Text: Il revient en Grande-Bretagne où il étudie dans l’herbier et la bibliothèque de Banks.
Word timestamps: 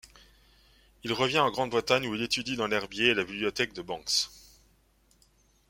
Il 1.03 1.13
revient 1.13 1.37
en 1.37 1.51
Grande-Bretagne 1.51 2.07
où 2.07 2.15
il 2.15 2.23
étudie 2.23 2.55
dans 2.55 2.65
l’herbier 2.65 3.09
et 3.09 3.13
la 3.13 3.23
bibliothèque 3.23 3.73
de 3.73 3.83
Banks. 3.83 4.31